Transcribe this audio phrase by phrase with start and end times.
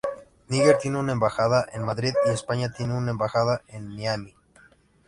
[0.49, 4.33] Níger tiene una embajada en Madrid y España tiene una embajada en Niamey.